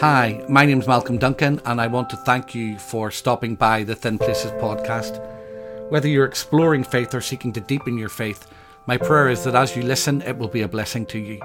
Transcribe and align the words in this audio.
Hi, 0.00 0.44
my 0.48 0.64
name's 0.64 0.86
Malcolm 0.86 1.18
Duncan, 1.18 1.60
and 1.64 1.80
I 1.80 1.88
want 1.88 2.08
to 2.10 2.16
thank 2.18 2.54
you 2.54 2.78
for 2.78 3.10
stopping 3.10 3.56
by 3.56 3.82
the 3.82 3.96
Thin 3.96 4.16
Places 4.16 4.52
podcast. 4.52 5.20
Whether 5.90 6.06
you're 6.06 6.24
exploring 6.24 6.84
faith 6.84 7.12
or 7.16 7.20
seeking 7.20 7.52
to 7.54 7.60
deepen 7.60 7.98
your 7.98 8.08
faith, 8.08 8.46
my 8.86 8.96
prayer 8.96 9.28
is 9.28 9.42
that 9.42 9.56
as 9.56 9.74
you 9.74 9.82
listen, 9.82 10.22
it 10.22 10.38
will 10.38 10.46
be 10.46 10.62
a 10.62 10.68
blessing 10.68 11.04
to 11.06 11.18
you. 11.18 11.40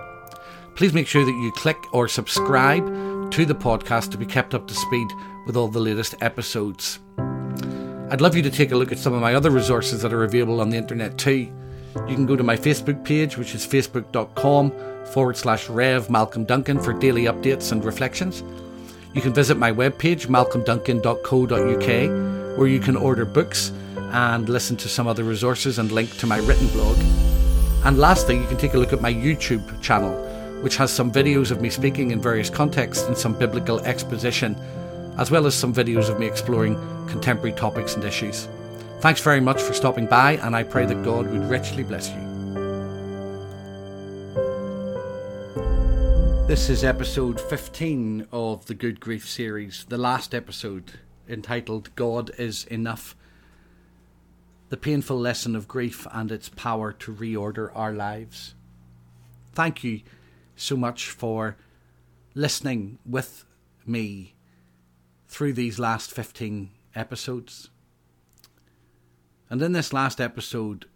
Please 0.76 0.94
make 0.94 1.08
sure 1.08 1.26
that 1.26 1.32
you 1.32 1.52
click 1.56 1.78
or 1.94 2.08
subscribe 2.08 3.32
to 3.32 3.44
the 3.44 3.56
podcast 3.56 4.12
to 4.12 4.20
be 4.20 4.26
kept 4.28 4.54
up 4.54 4.68
to 4.68 4.76
speed 4.76 5.08
with 5.48 5.58
all 5.58 5.68
the 5.68 5.80
latest 5.80 6.14
episodes. 6.22 7.00
I'd 8.12 8.22
love 8.22 8.36
you 8.36 8.44
to 8.44 8.52
take 8.52 8.72
a 8.72 8.78
look 8.78 8.92
at 8.92 9.00
some 9.00 9.14
of 9.14 9.22
my 9.22 9.34
other 9.34 9.50
resources 9.50 10.04
that 10.04 10.14
are 10.14 10.26
available 10.26 10.62
on 10.62 10.70
the 10.70 10.78
internet 10.78 11.18
too. 11.18 11.52
You 11.96 12.16
can 12.16 12.26
go 12.26 12.36
to 12.36 12.44
my 12.44 12.58
Facebook 12.58 13.06
page, 13.06 13.38
which 13.38 13.56
is 13.56 13.66
facebook.com 13.66 14.72
forward 15.06 15.38
slash 15.38 15.70
Rev 15.70 16.10
Malcolm 16.10 16.44
Duncan 16.44 16.80
for 16.80 16.94
daily 16.94 17.26
updates 17.26 17.72
and 17.72 17.86
reflections. 17.86 18.44
You 19.14 19.22
can 19.22 19.34
visit 19.34 19.58
my 19.58 19.72
webpage, 19.72 20.28
malcolmduncan.co.uk, 20.28 22.58
where 22.58 22.68
you 22.68 22.80
can 22.80 22.96
order 22.96 23.26
books 23.26 23.72
and 24.12 24.50
listen 24.50 24.76
to 24.78 24.90
some 24.90 25.08
other 25.08 25.24
resources 25.24 25.78
and 25.78 25.92
link 25.92 26.18
to 26.18 26.28
my 26.28 26.38
written 26.38 26.68
blog. 26.70 26.98
And 27.86 28.00
lastly, 28.00 28.38
you 28.38 28.48
can 28.48 28.58
take 28.58 28.74
a 28.74 28.78
look 28.78 28.94
at 28.94 29.02
my 29.02 29.14
YouTube 29.14 29.82
channel, 29.82 30.14
which 30.62 30.78
has 30.78 30.92
some 30.92 31.12
videos 31.12 31.52
of 31.52 31.62
me 31.62 31.70
speaking 31.70 32.12
in 32.12 32.22
various 32.22 32.50
contexts 32.50 33.06
and 33.06 33.18
some 33.18 33.38
biblical 33.38 33.80
exposition, 33.82 34.56
as 35.20 35.30
well 35.30 35.46
as 35.46 35.54
some 35.54 35.74
videos 35.74 36.10
of 36.10 36.20
me 36.20 36.26
exploring 36.26 36.76
contemporary 37.08 37.54
topics 37.54 37.96
and 37.96 38.04
issues. 38.04 38.48
Thanks 39.04 39.20
very 39.20 39.42
much 39.42 39.62
for 39.62 39.74
stopping 39.74 40.08
by, 40.08 40.38
and 40.38 40.56
I 40.56 40.64
pray 40.64 40.86
that 40.86 41.04
God 41.04 41.30
would 41.30 41.50
richly 41.50 41.84
bless 41.84 42.10
you. 42.10 42.22
This 46.48 46.70
is 46.70 46.86
episode 46.86 47.42
15 47.42 48.28
of 48.32 48.66
the 48.68 48.74
Good 48.74 49.02
Grief 49.02 49.28
series, 49.28 49.86
the 49.90 49.98
last 49.98 50.34
episode 50.34 50.94
entitled 51.28 51.94
God 51.98 52.32
is 52.38 52.64
Enough 52.68 53.14
The 54.70 54.78
Painful 54.78 55.20
Lesson 55.20 55.54
of 55.54 55.68
Grief 55.68 56.08
and 56.14 56.32
Its 56.32 56.48
Power 56.48 56.94
to 56.94 57.14
Reorder 57.14 57.72
Our 57.76 57.92
Lives. 57.92 58.56
Thank 59.52 59.84
you 59.84 60.00
so 60.56 60.78
much 60.78 61.10
for 61.10 61.58
listening 62.36 63.00
with 63.06 63.44
me 63.86 64.36
through 65.28 65.52
these 65.52 65.78
last 65.78 66.10
15 66.10 66.72
episodes. 66.96 67.70
And 69.54 69.62
in 69.62 69.74
this 69.74 69.94
last 69.94 70.20
episode, 70.20 70.88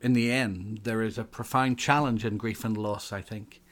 in 0.00 0.12
the 0.12 0.28
end, 0.28 0.80
there 0.82 1.02
is 1.02 1.18
a 1.18 1.22
profound 1.22 1.78
challenge 1.78 2.24
in 2.24 2.36
grief 2.36 2.64
and 2.64 2.76
loss, 2.76 3.12
I 3.12 3.22
think. 3.22 3.62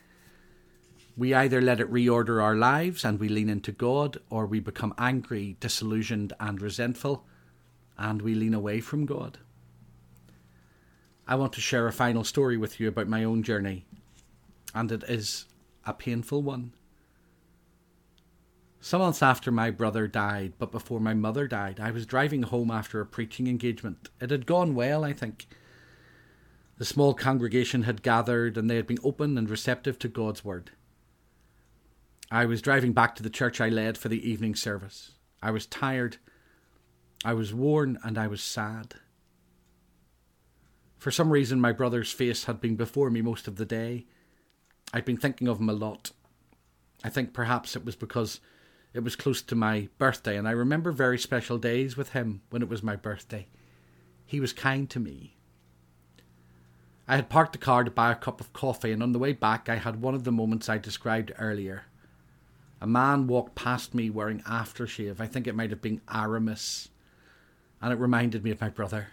We 1.17 1.35
either 1.35 1.61
let 1.61 1.81
it 1.81 1.93
reorder 1.93 2.41
our 2.41 2.55
lives 2.55 3.05
and 3.05 3.19
we 3.19 3.29
lean 3.29 3.49
into 3.49 3.73
God, 3.73 4.19
or 4.31 4.47
we 4.47 4.61
become 4.61 4.95
angry, 4.99 5.57
disillusioned, 5.59 6.33
and 6.39 6.63
resentful, 6.63 7.25
and 7.99 8.23
we 8.23 8.37
lean 8.37 8.55
away 8.55 8.81
from 8.81 9.05
God. 9.05 9.39
I 11.27 11.35
want 11.35 11.53
to 11.55 11.61
share 11.61 11.89
a 11.89 11.93
final 11.93 12.23
story 12.23 12.57
with 12.57 12.79
you 12.79 12.87
about 12.87 13.09
my 13.09 13.25
own 13.25 13.43
journey, 13.43 13.85
and 14.77 14.93
it 14.93 15.03
is 15.09 15.47
a 15.85 15.93
painful 15.93 16.41
one. 16.41 16.73
Some 18.87 19.01
months 19.01 19.21
after 19.21 19.51
my 19.51 19.73
brother 19.73 20.07
died, 20.07 20.53
but 20.61 20.71
before 20.71 21.01
my 21.01 21.13
mother 21.13 21.49
died, 21.49 21.81
I 21.81 21.91
was 21.91 22.07
driving 22.07 22.45
home 22.45 22.71
after 22.71 23.01
a 23.01 23.05
preaching 23.05 23.49
engagement. 23.49 24.11
It 24.21 24.31
had 24.31 24.47
gone 24.47 24.77
well, 24.77 25.05
I 25.05 25.13
think. 25.13 25.49
The 26.79 26.85
small 26.85 27.13
congregation 27.13 27.83
had 27.83 28.05
gathered 28.05 28.57
and 28.57 28.71
they 28.71 28.77
had 28.77 28.87
been 28.87 29.01
open 29.03 29.37
and 29.37 29.51
receptive 29.51 29.99
to 29.99 30.09
God's 30.09 30.45
word. 30.45 30.71
I 32.31 32.47
was 32.47 32.63
driving 32.63 32.93
back 32.93 33.17
to 33.17 33.25
the 33.25 33.29
church 33.29 33.61
I 33.61 33.69
led 33.71 33.99
for 33.99 34.09
the 34.09 34.25
evening 34.25 34.55
service. 34.55 35.15
I 35.43 35.51
was 35.51 35.67
tired, 35.67 36.19
I 37.25 37.35
was 37.35 37.53
worn, 37.53 37.99
and 38.05 38.17
I 38.17 38.29
was 38.29 38.41
sad. 38.41 38.95
For 40.97 41.11
some 41.11 41.31
reason, 41.31 41.61
my 41.61 41.73
brother's 41.73 42.13
face 42.13 42.45
had 42.45 42.61
been 42.61 42.77
before 42.77 43.11
me 43.11 43.21
most 43.21 43.49
of 43.49 43.57
the 43.57 43.67
day. 43.67 44.07
I'd 44.95 45.05
been 45.05 45.17
thinking 45.17 45.49
of 45.49 45.59
him 45.59 45.71
a 45.71 45.73
lot. 45.73 46.13
I 47.03 47.09
think 47.09 47.33
perhaps 47.33 47.75
it 47.75 47.85
was 47.85 47.97
because 47.97 48.39
it 48.97 49.05
was 49.05 49.17
close 49.17 49.43
to 49.43 49.55
my 49.55 49.89
birthday, 49.99 50.37
and 50.37 50.47
I 50.49 50.53
remember 50.53 50.93
very 50.93 51.19
special 51.19 51.59
days 51.59 51.97
with 51.97 52.11
him 52.11 52.43
when 52.51 52.63
it 52.63 52.69
was 52.69 52.83
my 52.83 52.97
birthday. 52.97 53.47
He 54.25 54.41
was 54.41 54.53
kind 54.53 54.89
to 54.91 55.01
me. 55.01 55.37
I 57.09 57.17
had 57.17 57.29
parked 57.29 57.53
the 57.53 57.59
car 57.59 57.85
to 57.85 57.91
buy 57.91 58.11
a 58.11 58.17
cup 58.17 58.41
of 58.41 58.53
coffee, 58.53 58.93
and 58.93 59.03
on 59.03 59.13
the 59.13 59.19
way 59.19 59.33
back, 59.33 59.69
I 59.69 59.77
had 59.77 60.03
one 60.03 60.15
of 60.15 60.25
the 60.25 60.33
moments 60.33 60.69
I 60.69 60.79
described 60.79 61.33
earlier. 61.39 61.85
A 62.81 62.87
man 62.87 63.27
walked 63.27 63.55
past 63.55 63.95
me 63.95 64.11
wearing 64.11 64.41
aftershave. 64.43 65.21
I 65.21 65.27
think 65.27 65.47
it 65.47 65.55
might 65.55 65.71
have 65.71 65.81
been 65.81 66.01
Aramis, 66.13 66.89
and 67.81 67.93
it 67.93 67.99
reminded 67.99 68.43
me 68.43 68.51
of 68.51 68.61
my 68.61 68.69
brother. 68.69 69.09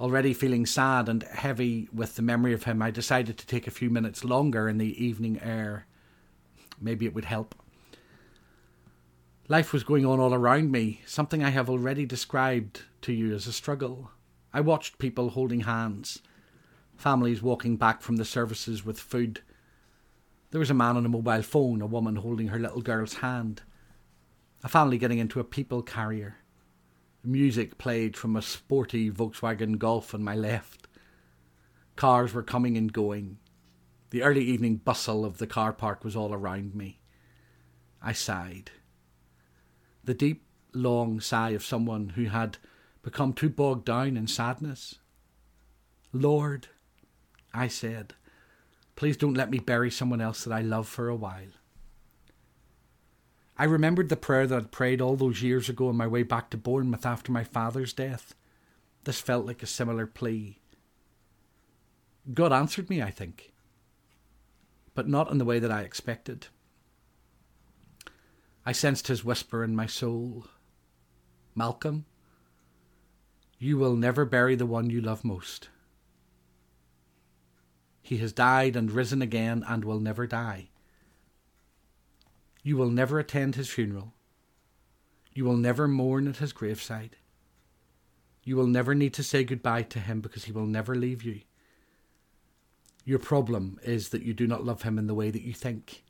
Already 0.00 0.32
feeling 0.32 0.64
sad 0.64 1.08
and 1.08 1.24
heavy 1.24 1.88
with 1.92 2.14
the 2.14 2.22
memory 2.22 2.52
of 2.52 2.62
him, 2.62 2.80
I 2.80 2.92
decided 2.92 3.36
to 3.38 3.46
take 3.46 3.66
a 3.66 3.72
few 3.72 3.90
minutes 3.90 4.22
longer 4.22 4.68
in 4.68 4.78
the 4.78 5.04
evening 5.04 5.40
air. 5.42 5.86
Maybe 6.80 7.04
it 7.04 7.14
would 7.14 7.24
help. 7.24 7.56
Life 9.50 9.72
was 9.72 9.82
going 9.82 10.04
on 10.04 10.20
all 10.20 10.34
around 10.34 10.70
me, 10.70 11.00
something 11.06 11.42
I 11.42 11.48
have 11.48 11.70
already 11.70 12.04
described 12.04 12.82
to 13.00 13.14
you 13.14 13.34
as 13.34 13.46
a 13.46 13.52
struggle. 13.52 14.10
I 14.52 14.60
watched 14.60 14.98
people 14.98 15.30
holding 15.30 15.60
hands, 15.60 16.20
families 16.98 17.40
walking 17.40 17.78
back 17.78 18.02
from 18.02 18.16
the 18.16 18.26
services 18.26 18.84
with 18.84 19.00
food. 19.00 19.40
There 20.50 20.58
was 20.58 20.68
a 20.68 20.74
man 20.74 20.98
on 20.98 21.06
a 21.06 21.08
mobile 21.08 21.40
phone, 21.40 21.80
a 21.80 21.86
woman 21.86 22.16
holding 22.16 22.48
her 22.48 22.58
little 22.58 22.82
girl's 22.82 23.14
hand, 23.14 23.62
a 24.62 24.68
family 24.68 24.98
getting 24.98 25.18
into 25.18 25.40
a 25.40 25.44
people 25.44 25.80
carrier. 25.80 26.36
Music 27.24 27.78
played 27.78 28.18
from 28.18 28.36
a 28.36 28.42
sporty 28.42 29.10
Volkswagen 29.10 29.78
Golf 29.78 30.12
on 30.12 30.22
my 30.22 30.34
left. 30.34 30.88
Cars 31.96 32.34
were 32.34 32.42
coming 32.42 32.76
and 32.76 32.92
going. 32.92 33.38
The 34.10 34.24
early 34.24 34.44
evening 34.44 34.76
bustle 34.76 35.24
of 35.24 35.38
the 35.38 35.46
car 35.46 35.72
park 35.72 36.04
was 36.04 36.14
all 36.14 36.34
around 36.34 36.74
me. 36.74 37.00
I 38.02 38.12
sighed 38.12 38.72
the 40.08 40.14
deep, 40.14 40.42
long 40.72 41.20
sigh 41.20 41.50
of 41.50 41.62
someone 41.62 42.08
who 42.16 42.24
had 42.24 42.56
become 43.02 43.34
too 43.34 43.50
bogged 43.50 43.84
down 43.84 44.16
in 44.16 44.26
sadness. 44.26 44.94
Lord, 46.14 46.68
I 47.52 47.68
said, 47.68 48.14
please 48.96 49.18
don't 49.18 49.34
let 49.34 49.50
me 49.50 49.58
bury 49.58 49.90
someone 49.90 50.22
else 50.22 50.44
that 50.44 50.54
I 50.54 50.62
love 50.62 50.88
for 50.88 51.10
a 51.10 51.14
while. 51.14 51.52
I 53.58 53.64
remembered 53.64 54.08
the 54.08 54.16
prayer 54.16 54.46
that 54.46 54.56
I'd 54.56 54.72
prayed 54.72 55.02
all 55.02 55.14
those 55.14 55.42
years 55.42 55.68
ago 55.68 55.88
on 55.88 55.96
my 55.96 56.06
way 56.06 56.22
back 56.22 56.48
to 56.50 56.56
Bournemouth 56.56 57.04
after 57.04 57.30
my 57.30 57.44
father's 57.44 57.92
death. 57.92 58.34
This 59.04 59.20
felt 59.20 59.44
like 59.44 59.62
a 59.62 59.66
similar 59.66 60.06
plea. 60.06 60.58
God 62.32 62.50
answered 62.50 62.88
me, 62.88 63.02
I 63.02 63.10
think, 63.10 63.52
but 64.94 65.06
not 65.06 65.30
in 65.30 65.36
the 65.36 65.44
way 65.44 65.58
that 65.58 65.70
I 65.70 65.82
expected. 65.82 66.46
I 68.68 68.72
sensed 68.72 69.08
his 69.08 69.24
whisper 69.24 69.64
in 69.64 69.74
my 69.74 69.86
soul 69.86 70.44
Malcolm, 71.54 72.04
you 73.58 73.78
will 73.78 73.96
never 73.96 74.26
bury 74.26 74.56
the 74.56 74.66
one 74.66 74.90
you 74.90 75.00
love 75.00 75.24
most. 75.24 75.70
He 78.02 78.18
has 78.18 78.34
died 78.34 78.76
and 78.76 78.90
risen 78.90 79.22
again 79.22 79.64
and 79.66 79.86
will 79.86 80.00
never 80.00 80.26
die. 80.26 80.68
You 82.62 82.76
will 82.76 82.90
never 82.90 83.18
attend 83.18 83.54
his 83.54 83.70
funeral. 83.70 84.12
You 85.32 85.46
will 85.46 85.56
never 85.56 85.88
mourn 85.88 86.28
at 86.28 86.36
his 86.36 86.52
graveside. 86.52 87.16
You 88.44 88.56
will 88.56 88.66
never 88.66 88.94
need 88.94 89.14
to 89.14 89.22
say 89.22 89.44
goodbye 89.44 89.84
to 89.84 89.98
him 89.98 90.20
because 90.20 90.44
he 90.44 90.52
will 90.52 90.66
never 90.66 90.94
leave 90.94 91.22
you. 91.22 91.40
Your 93.06 93.18
problem 93.18 93.80
is 93.82 94.10
that 94.10 94.24
you 94.24 94.34
do 94.34 94.46
not 94.46 94.66
love 94.66 94.82
him 94.82 94.98
in 94.98 95.06
the 95.06 95.14
way 95.14 95.30
that 95.30 95.40
you 95.40 95.54
think. 95.54 96.04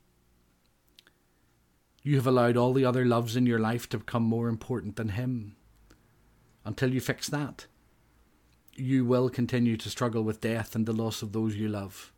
You 2.09 2.15
have 2.15 2.25
allowed 2.25 2.57
all 2.57 2.73
the 2.73 2.85
other 2.85 3.05
loves 3.05 3.35
in 3.35 3.45
your 3.45 3.59
life 3.59 3.87
to 3.89 3.99
become 3.99 4.23
more 4.23 4.49
important 4.49 4.95
than 4.95 5.09
Him. 5.09 5.55
Until 6.65 6.91
you 6.91 6.99
fix 6.99 7.29
that, 7.29 7.67
you 8.73 9.05
will 9.05 9.29
continue 9.29 9.77
to 9.77 9.91
struggle 9.91 10.23
with 10.23 10.41
death 10.41 10.73
and 10.73 10.87
the 10.87 10.91
loss 10.91 11.21
of 11.21 11.33
those 11.33 11.55
you 11.55 11.69
love. 11.69 12.11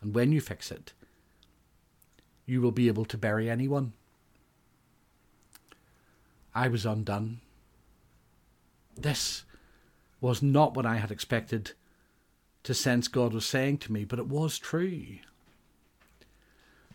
And 0.00 0.14
when 0.14 0.32
you 0.32 0.40
fix 0.40 0.70
it, 0.70 0.94
you 2.46 2.62
will 2.62 2.72
be 2.72 2.88
able 2.88 3.04
to 3.04 3.18
bury 3.18 3.50
anyone. 3.50 3.92
I 6.54 6.68
was 6.68 6.86
undone. 6.86 7.42
This 8.96 9.44
was 10.18 10.40
not 10.40 10.74
what 10.74 10.86
I 10.86 10.96
had 10.96 11.10
expected 11.10 11.72
to 12.62 12.72
sense 12.72 13.06
God 13.06 13.34
was 13.34 13.44
saying 13.44 13.78
to 13.80 13.92
me, 13.92 14.06
but 14.06 14.18
it 14.18 14.28
was 14.28 14.58
true. 14.58 15.18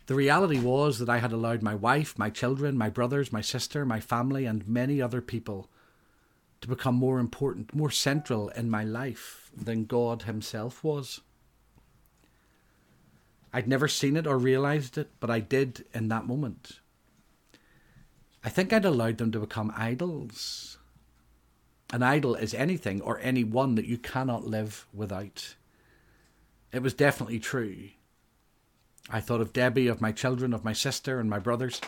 The 0.08 0.16
reality 0.16 0.60
was 0.60 1.00
that 1.00 1.10
I 1.10 1.18
had 1.18 1.34
allowed 1.34 1.62
my 1.62 1.76
wife, 1.76 2.18
my 2.18 2.30
children, 2.30 2.78
my 2.78 2.90
brothers, 2.90 3.34
my 3.34 3.42
sister, 3.42 3.86
my 3.86 4.00
family, 4.00 4.46
and 4.46 4.68
many 4.68 5.02
other 5.02 5.22
people 5.22 5.70
to 6.62 6.68
become 6.70 6.96
more 6.96 7.20
important, 7.20 7.76
more 7.76 7.92
central 7.92 8.48
in 8.50 8.70
my 8.70 8.86
life 8.86 9.52
than 9.56 9.86
God 9.86 10.24
Himself 10.24 10.82
was. 10.82 11.20
I'd 13.52 13.68
never 13.68 13.90
seen 13.90 14.16
it 14.16 14.26
or 14.26 14.38
realized 14.38 14.98
it, 14.98 15.10
but 15.20 15.30
I 15.30 15.42
did 15.42 15.86
in 15.94 16.08
that 16.08 16.26
moment. 16.26 16.80
I 18.44 18.50
think 18.50 18.72
I'd 18.72 18.86
allowed 18.86 19.18
them 19.18 19.32
to 19.34 19.40
become 19.40 19.74
idols. 19.76 20.78
An 21.92 22.02
idol 22.02 22.36
is 22.36 22.54
anything 22.54 23.02
or 23.02 23.20
anyone 23.20 23.76
that 23.76 23.88
you 23.88 23.98
cannot 23.98 24.48
live 24.48 24.88
without. 24.94 25.56
It 26.72 26.82
was 26.82 26.94
definitely 26.94 27.40
true. 27.40 27.90
I 29.10 29.22
thought 29.22 29.42
of 29.42 29.54
Debbie, 29.54 29.88
of 29.88 30.02
my 30.02 30.12
children, 30.12 30.54
of 30.54 30.64
my 30.64 30.74
sister, 30.74 31.20
and 31.20 31.30
my 31.30 31.40
brothers. 31.40 31.80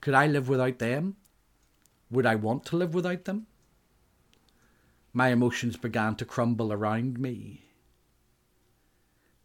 Could 0.00 0.14
I 0.14 0.26
live 0.26 0.48
without 0.48 0.78
them? 0.78 1.16
Would 2.10 2.26
I 2.26 2.34
want 2.34 2.66
to 2.66 2.76
live 2.76 2.92
without 2.92 3.24
them? 3.24 3.46
My 5.14 5.28
emotions 5.28 5.76
began 5.76 6.16
to 6.16 6.24
crumble 6.24 6.72
around 6.72 7.18
me. 7.18 7.64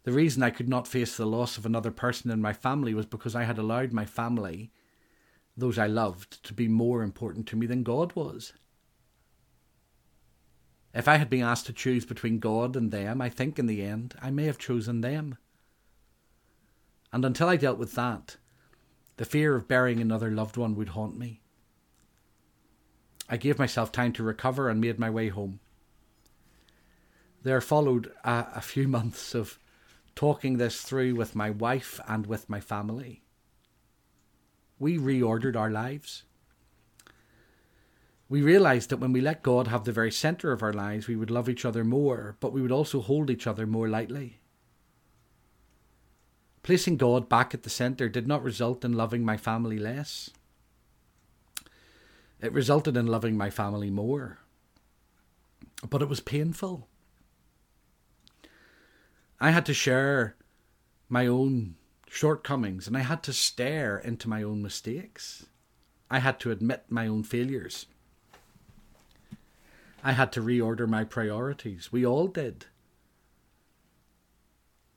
The 0.04 0.12
reason 0.12 0.42
I 0.42 0.50
could 0.50 0.68
not 0.68 0.88
face 0.88 1.16
the 1.16 1.26
loss 1.26 1.58
of 1.58 1.66
another 1.66 1.90
person 1.90 2.30
in 2.30 2.40
my 2.40 2.52
family 2.52 2.94
was 2.94 3.06
because 3.06 3.34
I 3.34 3.44
had 3.44 3.58
allowed 3.58 3.92
my 3.92 4.04
family, 4.04 4.70
those 5.56 5.78
I 5.78 5.86
loved, 5.86 6.42
to 6.44 6.54
be 6.54 6.68
more 6.68 7.02
important 7.02 7.46
to 7.48 7.56
me 7.56 7.66
than 7.66 7.82
God 7.82 8.14
was. 8.14 8.52
If 10.94 11.08
I 11.08 11.16
had 11.16 11.28
been 11.28 11.42
asked 11.42 11.66
to 11.66 11.72
choose 11.72 12.06
between 12.06 12.38
God 12.38 12.76
and 12.76 12.90
them, 12.90 13.20
I 13.20 13.28
think 13.28 13.58
in 13.58 13.66
the 13.66 13.82
end 13.82 14.14
I 14.22 14.30
may 14.30 14.44
have 14.44 14.58
chosen 14.58 15.00
them. 15.02 15.36
And 17.12 17.24
until 17.24 17.48
I 17.48 17.56
dealt 17.56 17.78
with 17.78 17.94
that, 17.94 18.36
the 19.16 19.24
fear 19.24 19.56
of 19.56 19.68
burying 19.68 20.00
another 20.00 20.30
loved 20.30 20.56
one 20.56 20.74
would 20.76 20.90
haunt 20.90 21.18
me. 21.18 21.42
I 23.28 23.36
gave 23.36 23.58
myself 23.58 23.92
time 23.92 24.12
to 24.14 24.22
recover 24.22 24.68
and 24.68 24.80
made 24.80 24.98
my 24.98 25.10
way 25.10 25.28
home. 25.28 25.60
There 27.42 27.60
followed 27.60 28.12
a, 28.24 28.46
a 28.56 28.60
few 28.60 28.88
months 28.98 29.34
of 29.34 29.58
talking 30.14 30.56
this 30.56 30.82
through 30.82 31.14
with 31.14 31.36
my 31.36 31.50
wife 31.50 32.00
and 32.08 32.26
with 32.26 32.48
my 32.48 32.60
family. 32.60 33.22
We 34.78 34.98
reordered 34.98 35.56
our 35.56 35.70
lives. 35.70 36.24
We 38.28 38.42
realized 38.42 38.90
that 38.90 39.00
when 39.00 39.12
we 39.12 39.20
let 39.20 39.42
God 39.42 39.68
have 39.68 39.84
the 39.84 39.92
very 39.92 40.12
center 40.12 40.52
of 40.52 40.62
our 40.62 40.72
lives, 40.72 41.08
we 41.08 41.16
would 41.16 41.30
love 41.30 41.48
each 41.48 41.64
other 41.64 41.82
more, 41.82 42.36
but 42.40 42.52
we 42.52 42.60
would 42.60 42.72
also 42.72 43.00
hold 43.00 43.30
each 43.30 43.46
other 43.46 43.66
more 43.66 43.88
lightly. 43.88 44.40
Placing 46.68 46.98
God 46.98 47.30
back 47.30 47.54
at 47.54 47.62
the 47.62 47.70
centre 47.70 48.10
did 48.10 48.28
not 48.28 48.42
result 48.42 48.84
in 48.84 48.92
loving 48.92 49.24
my 49.24 49.38
family 49.38 49.78
less. 49.78 50.28
It 52.42 52.52
resulted 52.52 52.94
in 52.94 53.06
loving 53.06 53.38
my 53.38 53.48
family 53.48 53.88
more. 53.88 54.40
But 55.88 56.02
it 56.02 56.10
was 56.10 56.20
painful. 56.20 56.86
I 59.40 59.50
had 59.50 59.64
to 59.64 59.72
share 59.72 60.36
my 61.08 61.26
own 61.26 61.76
shortcomings 62.06 62.86
and 62.86 62.98
I 62.98 63.00
had 63.00 63.22
to 63.22 63.32
stare 63.32 63.96
into 63.96 64.28
my 64.28 64.42
own 64.42 64.60
mistakes. 64.60 65.46
I 66.10 66.18
had 66.18 66.38
to 66.40 66.50
admit 66.50 66.84
my 66.90 67.06
own 67.06 67.22
failures. 67.22 67.86
I 70.04 70.12
had 70.12 70.32
to 70.32 70.42
reorder 70.42 70.86
my 70.86 71.04
priorities. 71.04 71.90
We 71.90 72.04
all 72.04 72.26
did. 72.26 72.66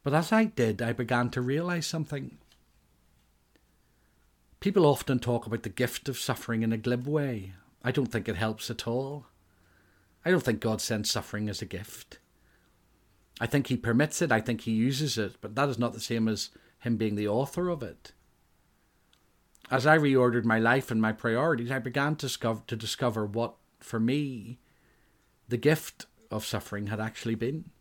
But 0.03 0.13
as 0.13 0.31
I 0.31 0.45
did, 0.45 0.81
I 0.81 0.93
began 0.93 1.29
to 1.31 1.41
realize 1.41 1.85
something. 1.85 2.37
People 4.59 4.85
often 4.85 5.19
talk 5.19 5.45
about 5.45 5.63
the 5.63 5.69
gift 5.69 6.09
of 6.09 6.17
suffering 6.17 6.63
in 6.63 6.71
a 6.71 6.77
glib 6.77 7.07
way. 7.07 7.53
I 7.83 7.91
don't 7.91 8.07
think 8.07 8.27
it 8.27 8.35
helps 8.35 8.69
at 8.69 8.87
all. 8.87 9.27
I 10.23 10.31
don't 10.31 10.43
think 10.43 10.59
God 10.59 10.81
sends 10.81 11.09
suffering 11.09 11.49
as 11.49 11.61
a 11.61 11.65
gift. 11.65 12.19
I 13.39 13.47
think 13.47 13.67
He 13.67 13.77
permits 13.77 14.21
it, 14.21 14.31
I 14.31 14.39
think 14.39 14.61
He 14.61 14.71
uses 14.71 15.17
it, 15.17 15.35
but 15.41 15.55
that 15.55 15.69
is 15.69 15.79
not 15.79 15.93
the 15.93 15.99
same 15.99 16.27
as 16.27 16.49
Him 16.79 16.97
being 16.97 17.15
the 17.15 17.27
author 17.27 17.69
of 17.69 17.81
it. 17.81 18.11
As 19.71 19.87
I 19.87 19.97
reordered 19.97 20.43
my 20.43 20.59
life 20.59 20.91
and 20.91 21.01
my 21.01 21.11
priorities, 21.11 21.71
I 21.71 21.79
began 21.79 22.15
to 22.17 22.27
discover, 22.27 22.61
to 22.67 22.75
discover 22.75 23.25
what, 23.25 23.55
for 23.79 23.99
me, 23.99 24.59
the 25.47 25.57
gift 25.57 26.05
of 26.29 26.45
suffering 26.45 26.87
had 26.87 26.99
actually 26.99 27.35
been. 27.35 27.71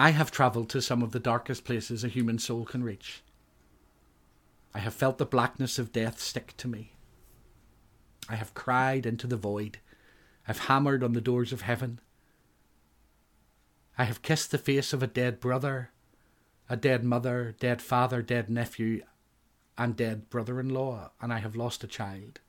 I 0.00 0.12
have 0.12 0.30
travelled 0.30 0.70
to 0.70 0.80
some 0.80 1.02
of 1.02 1.12
the 1.12 1.20
darkest 1.20 1.62
places 1.62 2.02
a 2.02 2.08
human 2.08 2.38
soul 2.38 2.64
can 2.64 2.82
reach. 2.82 3.22
I 4.72 4.78
have 4.78 4.94
felt 4.94 5.18
the 5.18 5.26
blackness 5.26 5.78
of 5.78 5.92
death 5.92 6.18
stick 6.18 6.56
to 6.56 6.66
me. 6.66 6.94
I 8.26 8.36
have 8.36 8.54
cried 8.54 9.04
into 9.04 9.26
the 9.26 9.36
void. 9.36 9.76
I've 10.48 10.60
hammered 10.60 11.04
on 11.04 11.12
the 11.12 11.20
doors 11.20 11.52
of 11.52 11.60
heaven. 11.60 12.00
I 13.98 14.04
have 14.04 14.22
kissed 14.22 14.52
the 14.52 14.56
face 14.56 14.94
of 14.94 15.02
a 15.02 15.06
dead 15.06 15.38
brother, 15.38 15.90
a 16.70 16.78
dead 16.78 17.04
mother, 17.04 17.54
dead 17.60 17.82
father, 17.82 18.22
dead 18.22 18.48
nephew, 18.48 19.02
and 19.76 19.94
dead 19.94 20.30
brother 20.30 20.58
in 20.60 20.70
law, 20.70 21.10
and 21.20 21.30
I 21.30 21.40
have 21.40 21.56
lost 21.56 21.84
a 21.84 21.86
child. 21.86 22.40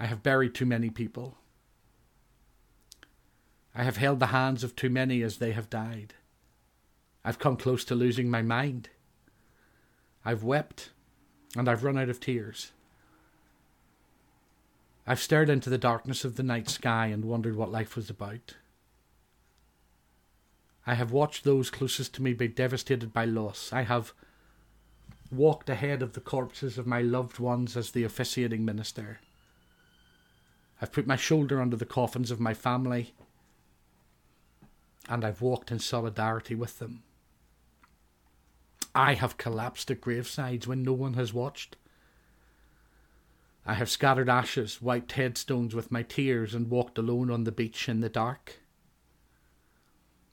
I 0.00 0.06
have 0.06 0.24
buried 0.24 0.52
too 0.52 0.66
many 0.66 0.90
people. 0.90 1.38
I 3.78 3.82
have 3.82 3.98
held 3.98 4.20
the 4.20 4.28
hands 4.28 4.64
of 4.64 4.74
too 4.74 4.88
many 4.88 5.20
as 5.22 5.36
they 5.36 5.52
have 5.52 5.68
died. 5.68 6.14
I've 7.22 7.38
come 7.38 7.58
close 7.58 7.84
to 7.84 7.94
losing 7.94 8.30
my 8.30 8.40
mind. 8.40 8.88
I've 10.24 10.42
wept, 10.42 10.90
and 11.54 11.68
I've 11.68 11.84
run 11.84 11.98
out 11.98 12.08
of 12.08 12.18
tears. 12.18 12.72
I've 15.06 15.20
stared 15.20 15.50
into 15.50 15.68
the 15.68 15.76
darkness 15.76 16.24
of 16.24 16.36
the 16.36 16.42
night 16.42 16.70
sky 16.70 17.08
and 17.08 17.26
wondered 17.26 17.54
what 17.54 17.70
life 17.70 17.96
was 17.96 18.08
about. 18.08 18.54
I 20.86 20.94
have 20.94 21.12
watched 21.12 21.44
those 21.44 21.68
closest 21.68 22.14
to 22.14 22.22
me 22.22 22.32
be 22.32 22.48
devastated 22.48 23.12
by 23.12 23.26
loss. 23.26 23.74
I 23.74 23.82
have 23.82 24.14
walked 25.30 25.68
ahead 25.68 26.00
of 26.00 26.14
the 26.14 26.20
corpses 26.20 26.78
of 26.78 26.86
my 26.86 27.02
loved 27.02 27.38
ones 27.38 27.76
as 27.76 27.90
the 27.90 28.04
officiating 28.04 28.64
minister. 28.64 29.20
I've 30.80 30.92
put 30.92 31.06
my 31.06 31.16
shoulder 31.16 31.60
under 31.60 31.76
the 31.76 31.84
coffins 31.84 32.30
of 32.30 32.40
my 32.40 32.54
family 32.54 33.12
and 35.08 35.24
I've 35.24 35.40
walked 35.40 35.70
in 35.70 35.78
solidarity 35.78 36.54
with 36.54 36.78
them. 36.78 37.02
I 38.94 39.14
have 39.14 39.36
collapsed 39.36 39.90
at 39.90 40.00
gravesides 40.00 40.66
when 40.66 40.82
no 40.82 40.92
one 40.92 41.14
has 41.14 41.32
watched. 41.32 41.76
I 43.66 43.74
have 43.74 43.90
scattered 43.90 44.28
ashes, 44.28 44.80
wiped 44.80 45.12
headstones 45.12 45.74
with 45.74 45.92
my 45.92 46.02
tears, 46.02 46.54
and 46.54 46.70
walked 46.70 46.98
alone 46.98 47.30
on 47.30 47.44
the 47.44 47.52
beach 47.52 47.88
in 47.88 48.00
the 48.00 48.08
dark. 48.08 48.60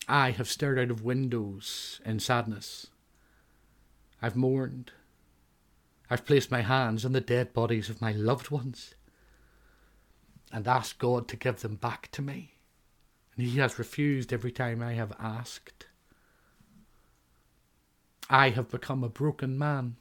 I 0.07 0.31
have 0.31 0.49
stared 0.49 0.79
out 0.79 0.91
of 0.91 1.03
windows 1.03 1.99
in 2.05 2.19
sadness. 2.19 2.87
I've 4.21 4.35
mourned. 4.35 4.91
I've 6.09 6.25
placed 6.25 6.51
my 6.51 6.61
hands 6.61 7.05
on 7.05 7.11
the 7.11 7.21
dead 7.21 7.53
bodies 7.53 7.89
of 7.89 8.01
my 8.01 8.11
loved 8.11 8.49
ones 8.49 8.95
and 10.51 10.67
asked 10.67 10.99
God 10.99 11.27
to 11.29 11.35
give 11.35 11.61
them 11.61 11.75
back 11.75 12.09
to 12.11 12.21
me 12.21 12.52
and 13.35 13.47
he 13.47 13.59
has 13.59 13.79
refused 13.79 14.31
every 14.31 14.51
time 14.51 14.81
I 14.81 14.93
have 14.93 15.13
asked. 15.19 15.87
I 18.29 18.49
have 18.49 18.69
become 18.69 19.03
a 19.03 19.09
broken 19.09 19.57
man. 19.57 19.95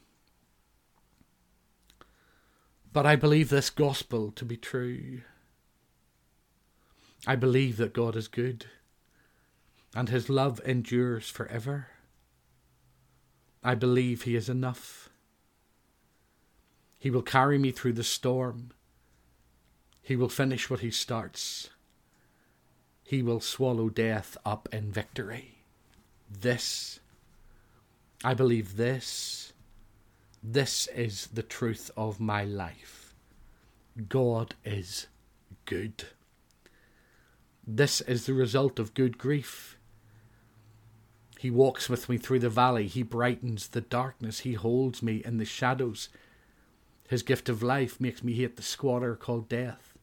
But 2.92 3.06
I 3.06 3.16
believe 3.16 3.48
this 3.48 3.70
gospel 3.70 4.30
to 4.32 4.44
be 4.44 4.56
true. 4.56 5.22
I 7.26 7.36
believe 7.36 7.78
that 7.78 7.94
God 7.94 8.16
is 8.16 8.28
good 8.28 8.66
and 9.94 10.08
his 10.08 10.28
love 10.28 10.60
endures 10.64 11.28
forever. 11.28 11.88
I 13.62 13.74
believe 13.74 14.22
he 14.22 14.34
is 14.34 14.48
enough. 14.48 15.08
He 16.98 17.10
will 17.10 17.22
carry 17.22 17.58
me 17.58 17.70
through 17.70 17.92
the 17.94 18.04
storm. 18.04 18.72
He 20.02 20.16
will 20.16 20.28
finish 20.28 20.68
what 20.68 20.80
he 20.80 20.90
starts 20.90 21.70
he 23.12 23.22
will 23.22 23.40
swallow 23.40 23.90
death 23.90 24.38
up 24.42 24.66
in 24.72 24.90
victory. 24.90 25.58
This, 26.30 26.98
I 28.24 28.32
believe 28.32 28.78
this, 28.78 29.52
this 30.42 30.86
is 30.86 31.26
the 31.26 31.42
truth 31.42 31.90
of 31.94 32.18
my 32.18 32.42
life. 32.42 33.14
God 34.08 34.54
is 34.64 35.08
good. 35.66 36.04
This 37.66 38.00
is 38.00 38.24
the 38.24 38.32
result 38.32 38.78
of 38.78 38.94
good 38.94 39.18
grief. 39.18 39.76
He 41.38 41.50
walks 41.50 41.90
with 41.90 42.08
me 42.08 42.16
through 42.16 42.38
the 42.38 42.48
valley. 42.48 42.86
He 42.86 43.02
brightens 43.02 43.68
the 43.68 43.82
darkness. 43.82 44.38
He 44.38 44.54
holds 44.54 45.02
me 45.02 45.20
in 45.22 45.36
the 45.36 45.44
shadows. 45.44 46.08
His 47.10 47.22
gift 47.22 47.50
of 47.50 47.62
life 47.62 48.00
makes 48.00 48.24
me 48.24 48.32
hate 48.32 48.56
the 48.56 48.62
squatter 48.62 49.16
called 49.16 49.50
death. 49.50 49.98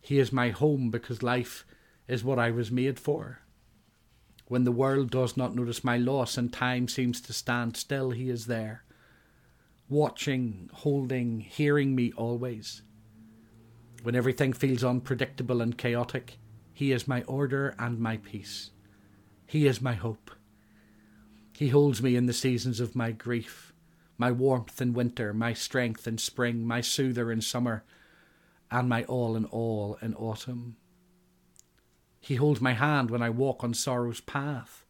He 0.00 0.18
is 0.18 0.32
my 0.32 0.48
home 0.48 0.88
because 0.88 1.22
life 1.22 1.66
is 2.08 2.24
what 2.24 2.38
I 2.38 2.50
was 2.50 2.70
made 2.70 2.98
for. 2.98 3.40
When 4.46 4.64
the 4.64 4.72
world 4.72 5.10
does 5.10 5.36
not 5.36 5.54
notice 5.54 5.82
my 5.84 5.96
loss 5.96 6.36
and 6.36 6.52
time 6.52 6.88
seems 6.88 7.20
to 7.22 7.32
stand 7.32 7.76
still, 7.76 8.10
He 8.10 8.28
is 8.28 8.46
there, 8.46 8.84
watching, 9.88 10.68
holding, 10.72 11.40
hearing 11.40 11.94
me 11.94 12.12
always. 12.16 12.82
When 14.02 14.14
everything 14.14 14.52
feels 14.52 14.84
unpredictable 14.84 15.62
and 15.62 15.78
chaotic, 15.78 16.38
He 16.74 16.92
is 16.92 17.08
my 17.08 17.22
order 17.22 17.74
and 17.78 17.98
my 17.98 18.18
peace. 18.18 18.70
He 19.46 19.66
is 19.66 19.80
my 19.80 19.94
hope. 19.94 20.30
He 21.56 21.68
holds 21.68 22.02
me 22.02 22.16
in 22.16 22.26
the 22.26 22.32
seasons 22.32 22.80
of 22.80 22.96
my 22.96 23.12
grief, 23.12 23.72
my 24.18 24.32
warmth 24.32 24.80
in 24.80 24.92
winter, 24.92 25.32
my 25.32 25.52
strength 25.52 26.08
in 26.08 26.18
spring, 26.18 26.66
my 26.66 26.80
soother 26.80 27.30
in 27.30 27.40
summer, 27.40 27.84
and 28.70 28.88
my 28.88 29.04
all 29.04 29.36
in 29.36 29.44
all 29.44 29.98
in 30.02 30.14
autumn. 30.14 30.76
He 32.22 32.36
holds 32.36 32.60
my 32.60 32.72
hand 32.72 33.10
when 33.10 33.20
I 33.20 33.30
walk 33.30 33.64
on 33.64 33.74
sorrow's 33.74 34.20
path. 34.20 34.84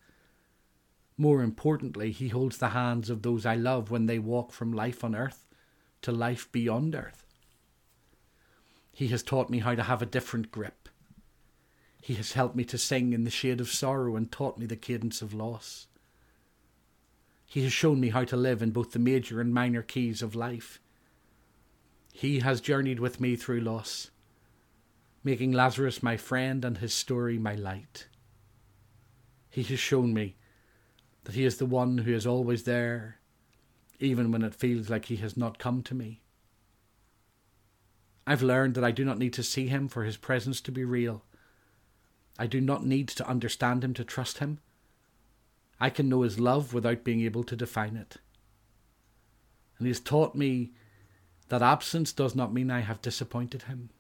More 1.16 1.42
importantly, 1.42 2.12
He 2.12 2.28
holds 2.28 2.58
the 2.58 2.68
hands 2.68 3.08
of 3.08 3.22
those 3.22 3.46
I 3.46 3.56
love 3.56 3.90
when 3.90 4.04
they 4.04 4.18
walk 4.18 4.52
from 4.52 4.70
life 4.70 5.02
on 5.02 5.14
earth 5.14 5.46
to 6.02 6.12
life 6.12 6.52
beyond 6.52 6.94
earth. 6.94 7.24
He 8.92 9.08
has 9.08 9.22
taught 9.22 9.48
me 9.48 9.60
how 9.60 9.74
to 9.74 9.82
have 9.82 10.02
a 10.02 10.06
different 10.06 10.52
grip. 10.52 10.90
He 12.02 12.14
has 12.14 12.32
helped 12.32 12.54
me 12.54 12.64
to 12.64 12.76
sing 12.76 13.14
in 13.14 13.24
the 13.24 13.30
shade 13.30 13.62
of 13.62 13.70
sorrow 13.70 14.14
and 14.14 14.30
taught 14.30 14.58
me 14.58 14.66
the 14.66 14.76
cadence 14.76 15.22
of 15.22 15.32
loss. 15.32 15.86
He 17.46 17.62
has 17.62 17.72
shown 17.72 17.98
me 17.98 18.10
how 18.10 18.24
to 18.24 18.36
live 18.36 18.60
in 18.60 18.72
both 18.72 18.92
the 18.92 18.98
major 18.98 19.40
and 19.40 19.54
minor 19.54 19.80
keys 19.80 20.20
of 20.20 20.34
life. 20.34 20.80
He 22.12 22.40
has 22.40 22.60
journeyed 22.60 23.00
with 23.00 23.20
me 23.20 23.36
through 23.36 23.60
loss, 23.60 24.10
making 25.24 25.52
Lazarus 25.52 26.02
my 26.02 26.16
friend 26.16 26.64
and 26.64 26.78
his 26.78 26.92
story 26.92 27.38
my 27.38 27.54
light. 27.54 28.08
He 29.50 29.62
has 29.64 29.78
shown 29.78 30.12
me 30.12 30.36
that 31.24 31.34
he 31.34 31.44
is 31.44 31.58
the 31.58 31.66
one 31.66 31.98
who 31.98 32.12
is 32.12 32.26
always 32.26 32.64
there, 32.64 33.18
even 34.00 34.32
when 34.32 34.42
it 34.42 34.54
feels 34.54 34.90
like 34.90 35.04
he 35.04 35.16
has 35.16 35.36
not 35.36 35.58
come 35.58 35.82
to 35.82 35.94
me. 35.94 36.22
I've 38.26 38.42
learned 38.42 38.74
that 38.74 38.84
I 38.84 38.90
do 38.90 39.04
not 39.04 39.18
need 39.18 39.32
to 39.34 39.42
see 39.42 39.66
him 39.66 39.88
for 39.88 40.04
his 40.04 40.16
presence 40.16 40.60
to 40.62 40.72
be 40.72 40.84
real. 40.84 41.24
I 42.38 42.46
do 42.46 42.60
not 42.60 42.84
need 42.84 43.08
to 43.08 43.28
understand 43.28 43.84
him 43.84 43.94
to 43.94 44.04
trust 44.04 44.38
him. 44.38 44.58
I 45.80 45.90
can 45.90 46.08
know 46.08 46.22
his 46.22 46.40
love 46.40 46.72
without 46.72 47.04
being 47.04 47.20
able 47.20 47.44
to 47.44 47.56
define 47.56 47.96
it. 47.96 48.16
And 49.78 49.86
he 49.86 49.90
has 49.90 50.00
taught 50.00 50.34
me 50.34 50.72
that 51.48 51.62
absence 51.62 52.12
does 52.12 52.34
not 52.34 52.54
mean 52.54 52.70
I 52.70 52.80
have 52.80 53.02
disappointed 53.02 53.64
him. 53.64 53.90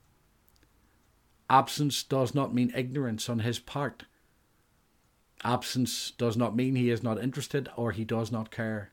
Absence 1.52 2.02
does 2.02 2.34
not 2.34 2.54
mean 2.54 2.72
ignorance 2.74 3.28
on 3.28 3.40
his 3.40 3.58
part. 3.58 4.04
Absence 5.44 6.12
does 6.12 6.34
not 6.34 6.56
mean 6.56 6.76
he 6.76 6.88
is 6.88 7.02
not 7.02 7.22
interested 7.22 7.68
or 7.76 7.92
he 7.92 8.06
does 8.06 8.32
not 8.32 8.50
care. 8.50 8.92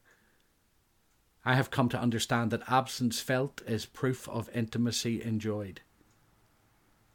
I 1.46 1.56
have 1.56 1.72
come 1.72 1.88
to 1.88 2.00
understand 2.00 2.52
that 2.52 2.70
absence 2.70 3.22
felt 3.22 3.62
is 3.66 3.86
proof 3.86 4.28
of 4.28 4.50
intimacy 4.54 5.24
enjoyed. 5.24 5.80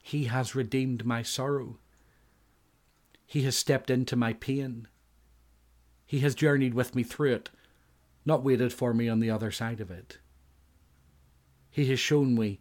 He 0.03 0.25
has 0.25 0.55
redeemed 0.55 1.05
my 1.05 1.21
sorrow. 1.23 1.77
He 3.27 3.43
has 3.43 3.55
stepped 3.55 3.91
into 3.91 4.17
my 4.17 4.33
pain. 4.33 4.89
He 6.07 6.21
has 6.21 6.35
journeyed 6.35 6.73
with 6.73 6.95
me 6.95 7.03
through 7.03 7.35
it, 7.35 7.51
not 8.25 8.43
waited 8.43 8.73
for 8.73 8.95
me 8.95 9.11
on 9.11 9.21
the 9.21 9.31
other 9.31 9.51
side 9.51 9.83
of 9.83 9.91
it. 9.91 10.17
He 11.71 11.85
has 11.91 12.01
shown 12.01 12.35
me 12.35 12.61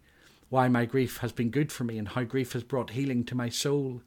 why 0.54 0.68
my 0.68 0.84
grief 0.84 1.16
has 1.16 1.32
been 1.32 1.50
good 1.50 1.72
for 1.72 1.82
me 1.82 1.98
and 1.98 2.06
how 2.06 2.22
grief 2.22 2.52
has 2.52 2.62
brought 2.62 2.90
healing 2.90 3.24
to 3.24 3.34
my 3.34 3.48
soul. 3.48 4.00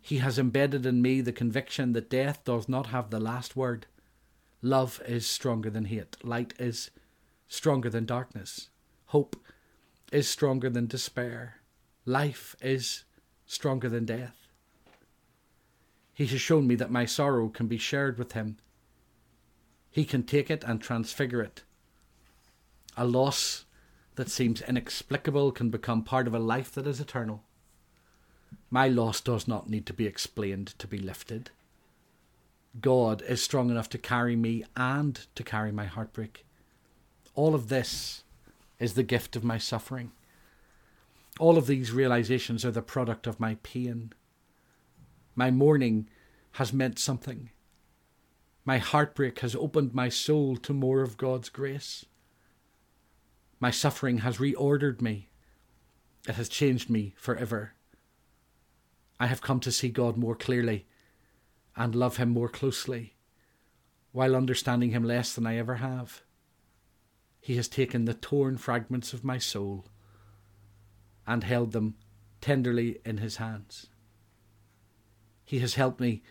He 0.00 0.18
has 0.18 0.36
embedded 0.36 0.84
in 0.84 1.00
me 1.00 1.20
the 1.20 1.30
conviction 1.30 1.92
that 1.92 2.10
death 2.10 2.42
does 2.44 2.68
not 2.68 2.88
have 2.88 3.08
the 3.08 3.20
last 3.20 3.54
word. 3.54 3.86
Love 4.62 5.00
is 5.06 5.28
stronger 5.28 5.70
than 5.70 5.84
hate. 5.84 6.16
Light 6.24 6.54
is 6.58 6.90
stronger 7.46 7.88
than 7.88 8.04
darkness. 8.04 8.68
Hope 9.06 9.36
is 10.10 10.28
stronger 10.28 10.68
than 10.68 10.88
despair. 10.88 11.58
Life 12.04 12.56
is 12.60 13.04
stronger 13.46 13.88
than 13.88 14.06
death. 14.06 14.48
He 16.12 16.26
has 16.26 16.40
shown 16.40 16.66
me 16.66 16.74
that 16.74 16.90
my 16.90 17.04
sorrow 17.04 17.48
can 17.48 17.68
be 17.68 17.78
shared 17.78 18.18
with 18.18 18.32
him. 18.32 18.56
He 19.88 20.04
can 20.04 20.24
take 20.24 20.50
it 20.50 20.64
and 20.64 20.82
transfigure 20.82 21.42
it. 21.42 21.62
A 22.96 23.04
loss 23.04 23.66
that 24.16 24.30
seems 24.30 24.62
inexplicable 24.62 25.52
can 25.52 25.70
become 25.70 26.02
part 26.02 26.26
of 26.26 26.34
a 26.34 26.38
life 26.38 26.72
that 26.72 26.86
is 26.86 27.00
eternal. 27.00 27.42
My 28.70 28.88
loss 28.88 29.20
does 29.20 29.46
not 29.46 29.68
need 29.68 29.86
to 29.86 29.92
be 29.92 30.06
explained 30.06 30.68
to 30.78 30.86
be 30.86 30.98
lifted. 30.98 31.50
God 32.80 33.22
is 33.22 33.42
strong 33.42 33.70
enough 33.70 33.88
to 33.90 33.98
carry 33.98 34.36
me 34.36 34.64
and 34.76 35.26
to 35.34 35.42
carry 35.42 35.72
my 35.72 35.86
heartbreak. 35.86 36.44
All 37.34 37.54
of 37.54 37.68
this 37.68 38.22
is 38.78 38.94
the 38.94 39.02
gift 39.02 39.36
of 39.36 39.44
my 39.44 39.58
suffering. 39.58 40.12
All 41.38 41.56
of 41.56 41.66
these 41.66 41.92
realizations 41.92 42.64
are 42.64 42.70
the 42.70 42.82
product 42.82 43.26
of 43.26 43.40
my 43.40 43.56
pain. 43.62 44.12
My 45.34 45.50
mourning 45.50 46.08
has 46.52 46.72
meant 46.72 46.98
something. 46.98 47.50
My 48.64 48.78
heartbreak 48.78 49.40
has 49.40 49.54
opened 49.54 49.94
my 49.94 50.08
soul 50.08 50.56
to 50.58 50.72
more 50.72 51.02
of 51.02 51.16
God's 51.16 51.48
grace. 51.48 52.04
My 53.60 53.70
suffering 53.70 54.18
has 54.18 54.38
reordered 54.38 55.00
me. 55.00 55.28
It 56.26 56.34
has 56.34 56.48
changed 56.48 56.88
me 56.90 57.14
forever. 57.16 57.74
I 59.20 59.26
have 59.26 59.42
come 59.42 59.60
to 59.60 59.70
see 59.70 59.90
God 59.90 60.16
more 60.16 60.34
clearly 60.34 60.86
and 61.76 61.94
love 61.94 62.16
Him 62.16 62.30
more 62.30 62.48
closely, 62.48 63.14
while 64.12 64.34
understanding 64.34 64.90
Him 64.90 65.04
less 65.04 65.34
than 65.34 65.46
I 65.46 65.58
ever 65.58 65.76
have. 65.76 66.22
He 67.40 67.56
has 67.56 67.68
taken 67.68 68.06
the 68.06 68.14
torn 68.14 68.56
fragments 68.56 69.12
of 69.12 69.24
my 69.24 69.38
soul 69.38 69.86
and 71.26 71.44
held 71.44 71.72
them 71.72 71.96
tenderly 72.40 72.98
in 73.04 73.18
His 73.18 73.36
hands. 73.36 73.88
He 75.44 75.58
has 75.58 75.74
helped 75.74 76.00
me 76.00 76.22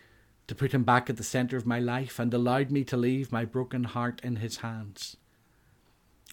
to 0.46 0.54
put 0.56 0.72
him 0.72 0.82
back 0.82 1.08
at 1.08 1.16
the 1.16 1.22
centre 1.22 1.56
of 1.56 1.64
my 1.64 1.78
life 1.78 2.18
and 2.18 2.34
allowed 2.34 2.72
me 2.72 2.82
to 2.82 2.96
leave 2.96 3.30
my 3.30 3.44
broken 3.44 3.84
heart 3.84 4.20
in 4.24 4.36
his 4.36 4.56
hands. 4.56 5.16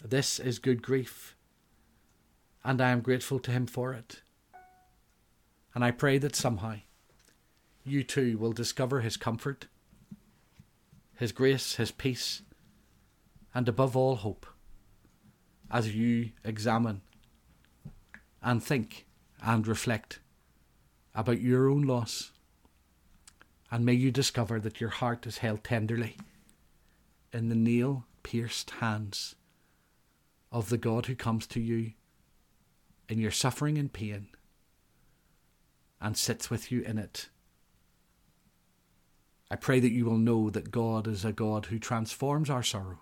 This 0.04 0.40
is 0.40 0.60
good 0.60 0.82
grief, 0.82 1.36
and 2.64 2.82
I 2.82 2.92
am 2.92 3.02
grateful 3.02 3.40
to 3.40 3.52
him 3.52 3.66
for 3.66 3.94
it. 3.94 4.22
And 5.74 5.84
I 5.84 5.92
pray 5.92 6.18
that 6.18 6.36
somehow 6.36 6.78
you 7.84 8.04
too 8.04 8.38
will 8.38 8.54
discover 8.54 9.02
his 9.02 9.18
comfort, 9.18 9.68
his 11.16 11.32
grace, 11.32 11.76
his 11.76 11.92
peace, 11.92 12.42
and 13.54 13.68
above 13.68 13.96
all, 13.96 14.18
hope 14.18 14.46
as 15.70 15.94
you 15.94 16.32
examine 16.44 17.02
and 18.42 18.64
think 18.64 19.06
and 19.42 19.68
reflect 19.68 20.20
about 21.14 21.42
your 21.42 21.70
own 21.70 21.82
loss 21.82 22.32
and 23.72 23.86
may 23.86 23.94
you 23.94 24.12
discover 24.12 24.60
that 24.60 24.80
your 24.80 24.90
heart 24.90 25.28
is 25.28 25.40
held 25.40 25.64
tenderly 25.64 26.16
in 27.34 27.50
the 27.50 27.56
nail 27.56 28.06
pierced 28.24 28.70
hands 28.72 29.36
of 30.52 30.70
the 30.70 30.78
God 30.78 31.06
who 31.08 31.16
comes 31.16 31.46
to 31.48 31.60
you 31.60 31.94
in 33.10 33.20
your 33.20 33.32
suffering 33.32 33.78
and 33.78 33.92
pain 33.92 34.28
and 36.00 36.18
sits 36.18 36.50
with 36.50 36.72
you 36.72 36.82
in 36.82 36.98
it. 36.98 37.30
I 39.50 39.56
pray 39.56 39.80
that 39.80 39.92
you 39.92 40.06
will 40.06 40.18
know 40.18 40.50
that 40.50 40.72
God 40.72 41.08
is 41.08 41.24
a 41.24 41.32
God 41.32 41.68
who 41.68 41.80
transforms 41.80 42.50
our 42.50 42.64
sorrow 42.64 43.00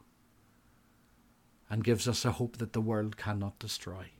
and 1.69 1.83
gives 1.83 2.07
us 2.07 2.23
a 2.23 2.33
hope 2.33 2.57
that 2.57 2.73
the 2.73 2.81
world 2.81 3.17
cannot 3.17 3.57
destroy. 3.57 4.11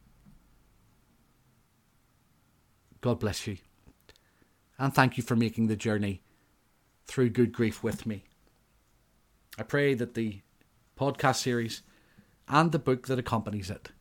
God 3.01 3.20
bless 3.20 3.46
you. 3.46 3.58
And 4.79 4.94
thank 4.94 5.17
you 5.17 5.24
for 5.24 5.36
making 5.36 5.67
the 5.67 5.75
journey 5.75 6.22
through 7.05 7.29
good 7.29 7.53
grief 7.53 7.84
with 7.84 8.05
me. 8.05 8.24
I 9.60 9.63
pray 9.63 9.94
that 9.94 10.15
the 10.15 10.41
podcast 11.00 11.38
series 11.38 11.84
and 12.48 12.72
the 12.72 12.80
book 12.80 13.08
that 13.08 13.20
accompanies 13.20 13.70
it 13.70 13.92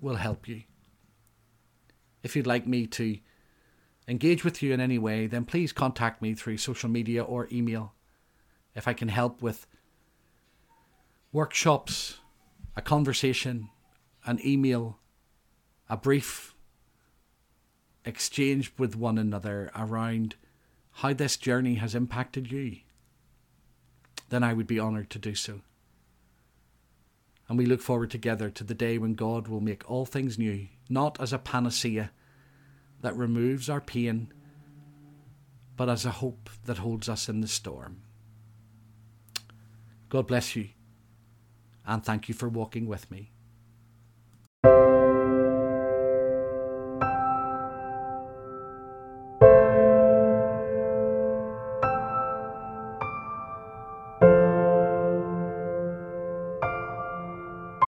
will 0.00 0.16
help 0.16 0.48
you. 0.48 0.62
If 2.22 2.36
you'd 2.36 2.46
like 2.46 2.66
me 2.66 2.86
to 2.88 3.18
engage 4.08 4.44
with 4.44 4.62
you 4.62 4.72
in 4.72 4.80
any 4.80 4.98
way, 4.98 5.26
then 5.26 5.44
please 5.44 5.72
contact 5.72 6.20
me 6.20 6.34
through 6.34 6.58
social 6.58 6.88
media 6.88 7.22
or 7.22 7.48
email. 7.52 7.94
If 8.74 8.88
I 8.88 8.92
can 8.92 9.08
help 9.08 9.42
with 9.42 9.66
workshops, 11.32 12.18
a 12.76 12.82
conversation, 12.82 13.68
an 14.24 14.40
email, 14.44 14.98
a 15.88 15.96
brief 15.96 16.54
exchange 18.04 18.72
with 18.78 18.96
one 18.96 19.18
another 19.18 19.70
around 19.76 20.36
how 20.92 21.12
this 21.12 21.36
journey 21.36 21.74
has 21.76 21.94
impacted 21.94 22.50
you, 22.50 22.78
then 24.28 24.42
I 24.42 24.52
would 24.52 24.66
be 24.66 24.80
honoured 24.80 25.10
to 25.10 25.18
do 25.18 25.34
so. 25.34 25.60
And 27.50 27.58
we 27.58 27.66
look 27.66 27.82
forward 27.82 28.12
together 28.12 28.48
to 28.48 28.62
the 28.62 28.76
day 28.76 28.96
when 28.96 29.14
God 29.14 29.48
will 29.48 29.60
make 29.60 29.90
all 29.90 30.06
things 30.06 30.38
new, 30.38 30.68
not 30.88 31.20
as 31.20 31.32
a 31.32 31.38
panacea 31.38 32.12
that 33.00 33.16
removes 33.16 33.68
our 33.68 33.80
pain, 33.80 34.32
but 35.76 35.88
as 35.88 36.06
a 36.06 36.12
hope 36.12 36.48
that 36.66 36.78
holds 36.78 37.08
us 37.08 37.28
in 37.28 37.40
the 37.40 37.48
storm. 37.48 38.02
God 40.08 40.28
bless 40.28 40.54
you, 40.54 40.68
and 41.84 42.04
thank 42.04 42.28
you 42.28 42.36
for 42.36 42.48
walking 42.48 42.86
with 42.86 43.10
me. 43.10 43.32